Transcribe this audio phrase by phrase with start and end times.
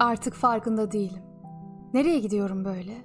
[0.00, 1.22] Artık farkında değilim.
[1.94, 3.04] Nereye gidiyorum böyle?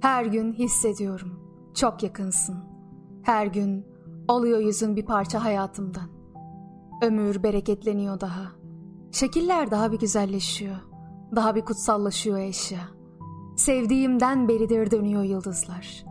[0.00, 1.40] Her gün hissediyorum.
[1.74, 2.56] Çok yakınsın.
[3.22, 3.86] Her gün
[4.28, 6.10] oluyor yüzün bir parça hayatımdan.
[7.02, 8.52] Ömür bereketleniyor daha.
[9.12, 10.76] Şekiller daha bir güzelleşiyor.
[11.36, 12.80] Daha bir kutsallaşıyor eşya.
[13.56, 16.04] Sevdiğimden beridir dönüyor yıldızlar.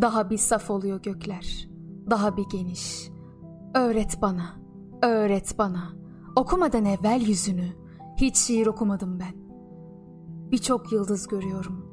[0.00, 1.68] Daha bir saf oluyor gökler.
[2.10, 3.10] Daha bir geniş.
[3.74, 4.56] Öğret bana,
[5.02, 5.92] öğret bana.
[6.36, 7.68] Okumadan evvel yüzünü.
[8.16, 9.45] Hiç şiir okumadım ben.
[10.52, 11.86] Birçok yıldız görüyorum.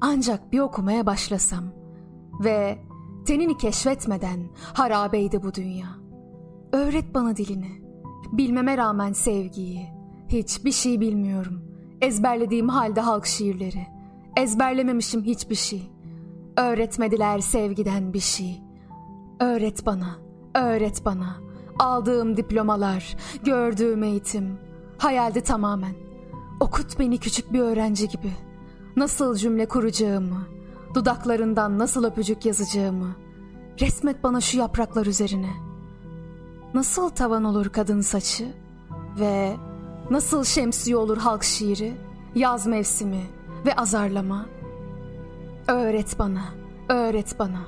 [0.00, 1.64] Ancak bir okumaya başlasam
[2.44, 2.78] ve
[3.26, 4.40] tenini keşfetmeden
[4.74, 5.86] harabeydi bu dünya.
[6.72, 7.70] Öğret bana dilini.
[8.32, 9.88] Bilmeme rağmen sevgiyi.
[10.28, 11.62] Hiçbir şey bilmiyorum.
[12.00, 13.86] Ezberlediğim halde halk şiirleri.
[14.36, 15.90] Ezberlememişim hiçbir şey.
[16.56, 18.62] Öğretmediler sevgiden bir şey.
[19.40, 20.18] Öğret bana,
[20.54, 21.36] öğret bana.
[21.78, 24.58] Aldığım diplomalar, gördüğüm eğitim.
[24.98, 25.94] Hayaldi tamamen.
[26.64, 28.32] Okut beni küçük bir öğrenci gibi.
[28.96, 30.46] Nasıl cümle kuracağımı,
[30.94, 33.16] dudaklarından nasıl öpücük yazacağımı.
[33.80, 35.50] Resmet bana şu yapraklar üzerine.
[36.74, 38.52] Nasıl tavan olur kadın saçı
[39.20, 39.56] ve
[40.10, 41.94] nasıl şemsiye olur halk şiiri,
[42.34, 43.22] yaz mevsimi
[43.66, 44.46] ve azarlama.
[45.68, 46.44] Öğret bana,
[46.88, 47.60] öğret bana.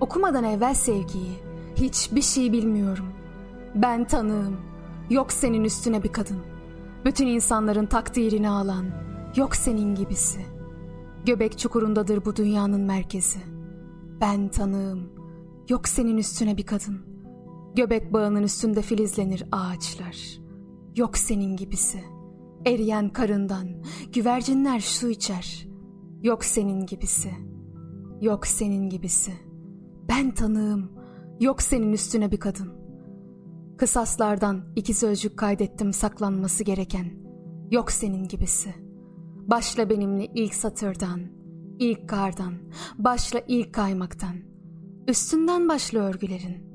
[0.00, 1.38] Okumadan evvel sevgiyi,
[1.76, 3.06] hiçbir şey bilmiyorum.
[3.74, 4.56] Ben tanığım,
[5.10, 6.53] yok senin üstüne bir kadın.
[7.04, 8.86] Bütün insanların takdirini alan,
[9.36, 10.40] yok senin gibisi.
[11.26, 13.38] Göbek çukurundadır bu dünyanın merkezi.
[14.20, 15.12] Ben tanığım,
[15.68, 17.14] yok senin üstüne bir kadın.
[17.76, 20.38] Göbek bağının üstünde filizlenir ağaçlar.
[20.96, 22.04] Yok senin gibisi.
[22.66, 23.68] Eriyen karından
[24.12, 25.68] güvercinler su içer.
[26.22, 27.30] Yok senin gibisi.
[28.20, 29.32] Yok senin gibisi.
[30.08, 30.92] Ben tanığım,
[31.40, 32.83] yok senin üstüne bir kadın.
[33.78, 37.06] Kısaslardan iki sözcük kaydettim saklanması gereken.
[37.70, 38.74] Yok senin gibisi.
[39.46, 41.20] Başla benimle ilk satırdan,
[41.78, 42.54] ilk kardan,
[42.98, 44.36] başla ilk kaymaktan.
[45.08, 46.74] Üstünden başla örgülerin.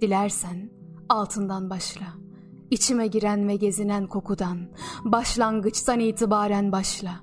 [0.00, 0.70] Dilersen
[1.08, 2.06] altından başla.
[2.70, 4.58] İçime giren ve gezinen kokudan,
[5.04, 7.20] başlangıçtan itibaren başla.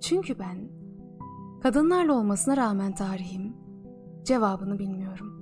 [0.00, 0.70] Çünkü ben
[1.62, 3.56] kadınlarla olmasına rağmen tarihim
[4.24, 5.39] cevabını bilmiyorum.